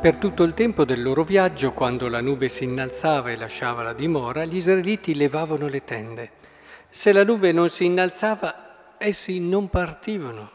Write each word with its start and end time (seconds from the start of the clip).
Per 0.00 0.16
tutto 0.16 0.44
il 0.44 0.54
tempo 0.54 0.84
del 0.84 1.02
loro 1.02 1.24
viaggio, 1.24 1.72
quando 1.72 2.06
la 2.06 2.20
nube 2.20 2.48
si 2.48 2.62
innalzava 2.62 3.32
e 3.32 3.36
lasciava 3.36 3.82
la 3.82 3.92
dimora, 3.92 4.44
gli 4.44 4.54
israeliti 4.54 5.16
levavano 5.16 5.66
le 5.66 5.82
tende. 5.82 6.30
Se 6.88 7.10
la 7.10 7.24
nube 7.24 7.50
non 7.50 7.68
si 7.68 7.86
innalzava, 7.86 8.94
essi 8.96 9.40
non 9.40 9.68
partivano, 9.68 10.50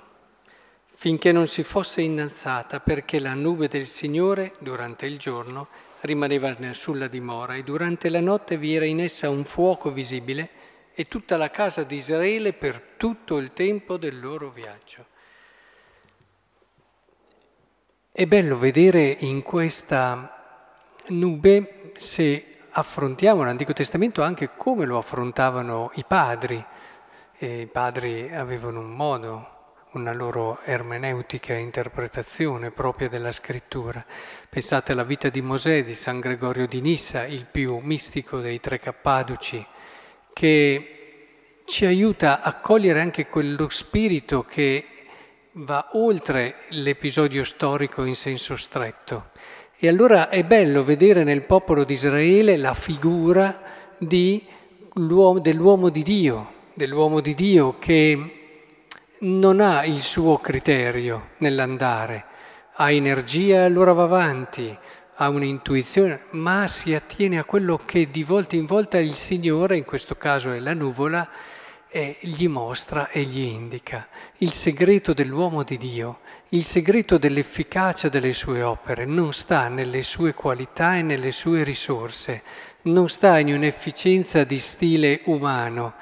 finché 0.95 1.33
non 1.33 1.47
si 1.47 1.61
fosse 1.61 2.01
innalzata, 2.01 2.79
perché 2.79 3.19
la 3.19 3.33
nube 3.33 3.67
del 3.67 3.85
Signore, 3.85 4.53
durante 4.59 5.07
il 5.07 5.17
giorno, 5.17 5.67
rimaneva 6.01 6.55
sulla 6.71 7.07
dimora 7.07 7.55
e 7.55 7.63
durante 7.63 8.07
la 8.07 8.21
notte 8.21 8.57
vi 8.57 8.75
era 8.75 8.85
in 8.85 9.01
essa 9.01 9.29
un 9.29 9.43
fuoco 9.43 9.91
visibile 9.91 10.49
e 10.93 11.09
tutta 11.09 11.35
la 11.35 11.51
casa 11.51 11.83
di 11.83 11.97
Israele 11.97 12.53
per 12.53 12.81
tutto 12.95 13.35
il 13.39 13.51
tempo 13.51 13.97
del 13.97 14.21
loro 14.21 14.51
viaggio. 14.51 15.11
È 18.15 18.27
bello 18.27 18.59
vedere 18.59 19.01
in 19.21 19.41
questa 19.41 20.61
nube, 21.07 21.93
se 21.95 22.57
affrontiamo 22.69 23.43
l'Antico 23.43 23.73
Testamento, 23.73 24.21
anche 24.21 24.51
come 24.55 24.85
lo 24.85 24.99
affrontavano 24.99 25.89
i 25.95 26.05
padri. 26.07 26.63
E 27.35 27.61
I 27.61 27.65
padri 27.65 28.31
avevano 28.31 28.81
un 28.81 28.91
modo, 28.91 29.49
una 29.93 30.13
loro 30.13 30.59
ermeneutica 30.63 31.55
interpretazione 31.55 32.69
propria 32.69 33.09
della 33.09 33.31
scrittura. 33.31 34.05
Pensate 34.47 34.91
alla 34.91 35.03
vita 35.03 35.29
di 35.29 35.41
Mosè, 35.41 35.83
di 35.83 35.95
San 35.95 36.19
Gregorio 36.19 36.67
di 36.67 36.81
Nissa, 36.81 37.25
il 37.25 37.47
più 37.51 37.79
mistico 37.79 38.41
dei 38.41 38.59
tre 38.59 38.77
cappaduci, 38.77 39.65
che 40.33 41.31
ci 41.65 41.87
aiuta 41.87 42.43
a 42.43 42.59
cogliere 42.59 43.01
anche 43.01 43.25
quello 43.25 43.69
spirito 43.69 44.43
che 44.43 44.85
va 45.57 45.89
oltre 45.91 46.55
l'episodio 46.69 47.43
storico 47.43 48.03
in 48.05 48.15
senso 48.15 48.55
stretto. 48.55 49.29
E 49.77 49.87
allora 49.87 50.29
è 50.29 50.43
bello 50.43 50.83
vedere 50.83 51.23
nel 51.23 51.43
popolo 51.43 51.83
di 51.83 51.93
Israele 51.93 52.57
la 52.57 52.73
figura 52.73 53.61
di, 53.97 54.43
dell'uomo 54.93 55.89
di 55.89 56.01
Dio, 56.01 56.53
dell'uomo 56.73 57.19
di 57.19 57.35
Dio 57.35 57.77
che 57.77 58.39
non 59.19 59.59
ha 59.59 59.85
il 59.85 60.01
suo 60.01 60.39
criterio 60.39 61.29
nell'andare, 61.37 62.25
ha 62.73 62.91
energia 62.91 63.57
e 63.57 63.65
allora 63.65 63.93
va 63.93 64.03
avanti, 64.03 64.75
ha 65.15 65.29
un'intuizione, 65.29 66.25
ma 66.31 66.67
si 66.67 66.95
attiene 66.95 67.37
a 67.37 67.43
quello 67.43 67.79
che 67.85 68.09
di 68.09 68.23
volta 68.23 68.55
in 68.55 68.65
volta 68.65 68.97
il 68.97 69.13
Signore, 69.13 69.77
in 69.77 69.85
questo 69.85 70.15
caso 70.15 70.51
è 70.51 70.59
la 70.59 70.73
nuvola, 70.73 71.29
e 71.95 72.17
gli 72.21 72.47
mostra 72.47 73.09
e 73.11 73.21
gli 73.21 73.41
indica 73.41 74.07
il 74.37 74.51
segreto 74.51 75.13
dell'uomo 75.13 75.61
di 75.61 75.77
Dio, 75.77 76.21
il 76.49 76.63
segreto 76.63 77.19
dell'efficacia 77.19 78.09
delle 78.09 78.33
sue 78.33 78.63
opere. 78.63 79.05
Non 79.05 79.31
sta 79.31 79.67
nelle 79.67 80.01
sue 80.01 80.33
qualità 80.33 80.95
e 80.95 81.03
nelle 81.03 81.29
sue 81.29 81.63
risorse, 81.63 82.41
non 82.83 83.09
sta 83.09 83.37
in 83.37 83.53
un'efficienza 83.53 84.43
di 84.43 84.57
stile 84.57 85.21
umano, 85.25 85.93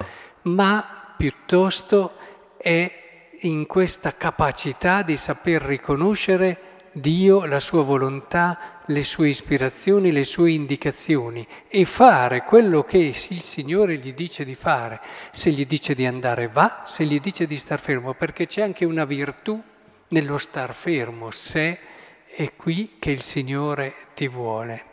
ma 0.44 1.12
piuttosto 1.14 2.14
è 2.56 3.30
in 3.42 3.66
questa 3.66 4.16
capacità 4.16 5.02
di 5.02 5.18
saper 5.18 5.60
riconoscere 5.60 6.70
Dio, 6.92 7.44
la 7.44 7.60
sua 7.60 7.82
volontà, 7.82 8.71
le 8.92 9.02
sue 9.02 9.28
ispirazioni, 9.28 10.12
le 10.12 10.24
sue 10.24 10.52
indicazioni 10.52 11.46
e 11.66 11.84
fare 11.84 12.42
quello 12.42 12.84
che 12.84 12.98
il 12.98 13.14
Signore 13.14 13.96
gli 13.96 14.12
dice 14.12 14.44
di 14.44 14.54
fare. 14.54 15.00
Se 15.32 15.50
gli 15.50 15.66
dice 15.66 15.94
di 15.94 16.06
andare 16.06 16.48
va, 16.48 16.84
se 16.86 17.04
gli 17.04 17.18
dice 17.18 17.46
di 17.46 17.56
star 17.56 17.80
fermo, 17.80 18.14
perché 18.14 18.46
c'è 18.46 18.62
anche 18.62 18.84
una 18.84 19.04
virtù 19.04 19.60
nello 20.08 20.38
star 20.38 20.74
fermo, 20.74 21.30
se 21.30 21.78
è 22.26 22.54
qui 22.54 22.96
che 22.98 23.10
il 23.10 23.22
Signore 23.22 23.94
ti 24.14 24.28
vuole. 24.28 24.84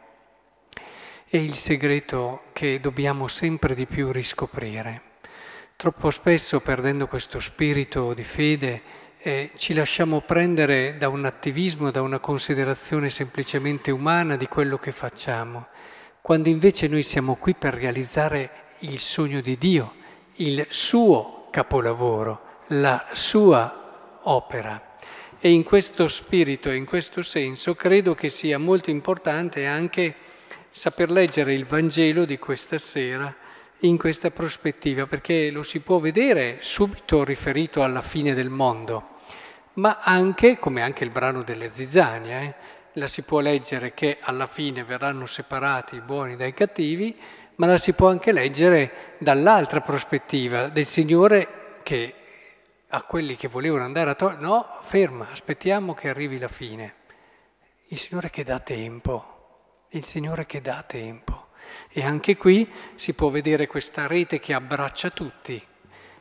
È 1.25 1.37
il 1.37 1.53
segreto 1.53 2.45
che 2.53 2.79
dobbiamo 2.79 3.27
sempre 3.27 3.75
di 3.75 3.85
più 3.85 4.11
riscoprire. 4.11 5.01
Troppo 5.75 6.09
spesso, 6.09 6.59
perdendo 6.59 7.07
questo 7.07 7.39
spirito 7.39 8.13
di 8.13 8.23
fede, 8.23 8.81
eh, 9.21 9.51
ci 9.55 9.73
lasciamo 9.73 10.21
prendere 10.21 10.95
da 10.97 11.09
un 11.09 11.25
attivismo, 11.25 11.91
da 11.91 12.01
una 12.01 12.19
considerazione 12.19 13.09
semplicemente 13.09 13.91
umana 13.91 14.37
di 14.37 14.47
quello 14.47 14.77
che 14.77 14.93
facciamo, 14.93 15.67
quando 16.21 16.47
invece 16.47 16.87
noi 16.87 17.03
siamo 17.03 17.35
qui 17.35 17.53
per 17.53 17.73
realizzare 17.73 18.67
il 18.79 18.97
sogno 18.99 19.41
di 19.41 19.57
Dio, 19.57 19.93
il 20.35 20.65
suo 20.69 21.47
capolavoro, 21.51 22.63
la 22.67 23.09
sua 23.11 24.19
opera. 24.23 24.95
E 25.37 25.51
in 25.51 25.63
questo 25.63 26.07
spirito 26.07 26.69
e 26.69 26.75
in 26.75 26.85
questo 26.85 27.21
senso 27.21 27.75
credo 27.75 28.15
che 28.15 28.29
sia 28.29 28.57
molto 28.57 28.89
importante 28.89 29.65
anche 29.65 30.15
saper 30.69 31.11
leggere 31.11 31.53
il 31.53 31.65
Vangelo 31.65 32.23
di 32.23 32.37
questa 32.37 32.77
sera 32.77 33.35
in 33.81 33.97
questa 33.97 34.31
prospettiva, 34.31 35.05
perché 35.07 35.51
lo 35.51 35.63
si 35.63 35.79
può 35.79 35.99
vedere 35.99 36.57
subito 36.59 37.23
riferito 37.23 37.83
alla 37.83 38.01
fine 38.01 38.33
del 38.33 38.49
mondo, 38.49 39.17
ma 39.73 39.99
anche, 40.01 40.57
come 40.59 40.81
anche 40.81 41.03
il 41.03 41.09
brano 41.11 41.43
delle 41.43 41.69
zizzanie, 41.71 42.41
eh, 42.41 42.53
la 42.93 43.07
si 43.07 43.21
può 43.21 43.39
leggere 43.39 43.93
che 43.93 44.17
alla 44.19 44.47
fine 44.47 44.83
verranno 44.83 45.25
separati 45.25 45.95
i 45.95 46.01
buoni 46.01 46.35
dai 46.35 46.53
cattivi, 46.53 47.15
ma 47.55 47.67
la 47.67 47.77
si 47.77 47.93
può 47.93 48.09
anche 48.09 48.31
leggere 48.31 49.15
dall'altra 49.19 49.81
prospettiva 49.81 50.67
del 50.67 50.85
Signore 50.85 51.77
che 51.83 52.13
a 52.87 53.03
quelli 53.03 53.35
che 53.35 53.47
volevano 53.47 53.83
andare 53.83 54.09
a 54.09 54.15
togliere, 54.15 54.41
no, 54.41 54.77
ferma, 54.81 55.29
aspettiamo 55.29 55.93
che 55.93 56.09
arrivi 56.09 56.39
la 56.39 56.47
fine. 56.47 56.95
Il 57.87 57.97
Signore 57.97 58.29
che 58.29 58.43
dà 58.43 58.59
tempo, 58.59 59.85
il 59.89 60.03
Signore 60.03 60.45
che 60.45 60.61
dà 60.61 60.83
tempo. 60.83 61.38
E 61.91 62.03
anche 62.03 62.37
qui 62.37 62.69
si 62.95 63.13
può 63.13 63.29
vedere 63.29 63.67
questa 63.67 64.07
rete 64.07 64.39
che 64.39 64.53
abbraccia 64.53 65.09
tutti 65.09 65.61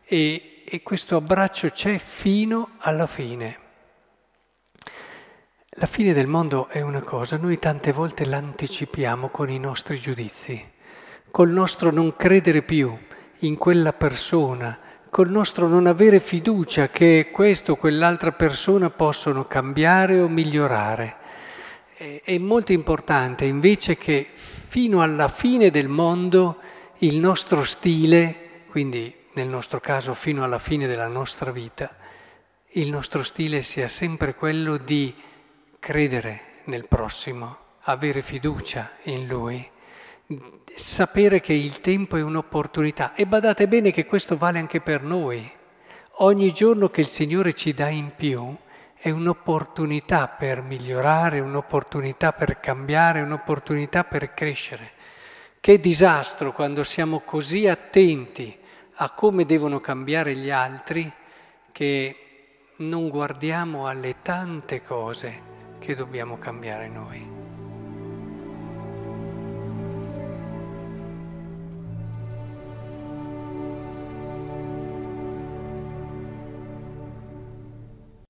e, 0.04 0.62
e 0.64 0.82
questo 0.82 1.16
abbraccio 1.16 1.68
c'è 1.68 1.98
fino 1.98 2.70
alla 2.78 3.06
fine. 3.06 3.66
La 5.80 5.86
fine 5.86 6.12
del 6.12 6.26
mondo 6.26 6.66
è 6.68 6.80
una 6.80 7.02
cosa, 7.02 7.36
noi 7.36 7.58
tante 7.58 7.92
volte 7.92 8.24
l'anticipiamo 8.24 9.28
con 9.28 9.48
i 9.48 9.60
nostri 9.60 9.96
giudizi, 9.96 10.60
col 11.30 11.50
nostro 11.50 11.92
non 11.92 12.16
credere 12.16 12.62
più 12.62 12.98
in 13.42 13.56
quella 13.56 13.92
persona, 13.92 14.76
col 15.08 15.30
nostro 15.30 15.68
non 15.68 15.86
avere 15.86 16.18
fiducia 16.18 16.88
che 16.88 17.28
questo 17.32 17.72
o 17.72 17.76
quell'altra 17.76 18.32
persona 18.32 18.90
possono 18.90 19.46
cambiare 19.46 20.20
o 20.20 20.28
migliorare. 20.28 21.17
È 21.98 22.38
molto 22.38 22.70
importante 22.70 23.44
invece 23.44 23.96
che 23.96 24.28
fino 24.30 25.02
alla 25.02 25.26
fine 25.26 25.68
del 25.70 25.88
mondo 25.88 26.58
il 26.98 27.18
nostro 27.18 27.64
stile, 27.64 28.62
quindi 28.70 29.12
nel 29.32 29.48
nostro 29.48 29.80
caso 29.80 30.14
fino 30.14 30.44
alla 30.44 30.60
fine 30.60 30.86
della 30.86 31.08
nostra 31.08 31.50
vita, 31.50 31.96
il 32.74 32.88
nostro 32.88 33.24
stile 33.24 33.62
sia 33.62 33.88
sempre 33.88 34.36
quello 34.36 34.76
di 34.76 35.12
credere 35.80 36.60
nel 36.66 36.86
prossimo, 36.86 37.56
avere 37.80 38.22
fiducia 38.22 38.92
in 39.04 39.26
lui, 39.26 39.68
sapere 40.76 41.40
che 41.40 41.52
il 41.52 41.80
tempo 41.80 42.16
è 42.16 42.22
un'opportunità. 42.22 43.12
E 43.14 43.26
badate 43.26 43.66
bene 43.66 43.90
che 43.90 44.06
questo 44.06 44.36
vale 44.36 44.60
anche 44.60 44.80
per 44.80 45.02
noi. 45.02 45.50
Ogni 46.18 46.52
giorno 46.52 46.90
che 46.90 47.00
il 47.00 47.08
Signore 47.08 47.54
ci 47.54 47.74
dà 47.74 47.88
in 47.88 48.12
più, 48.14 48.56
è 49.00 49.10
un'opportunità 49.10 50.26
per 50.26 50.60
migliorare, 50.62 51.40
un'opportunità 51.40 52.32
per 52.32 52.58
cambiare, 52.58 53.20
un'opportunità 53.20 54.04
per 54.04 54.34
crescere. 54.34 54.92
Che 55.60 55.80
disastro 55.80 56.52
quando 56.52 56.82
siamo 56.82 57.20
così 57.20 57.68
attenti 57.68 58.56
a 58.94 59.10
come 59.10 59.44
devono 59.44 59.80
cambiare 59.80 60.34
gli 60.34 60.50
altri 60.50 61.10
che 61.70 62.16
non 62.78 63.08
guardiamo 63.08 63.86
alle 63.86 64.16
tante 64.22 64.82
cose 64.82 65.40
che 65.78 65.94
dobbiamo 65.94 66.38
cambiare 66.38 66.88
noi. 66.88 67.37